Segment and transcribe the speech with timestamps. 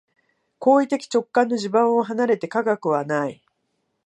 [0.57, 3.43] 行為的直観の地盤を離れて科学はない。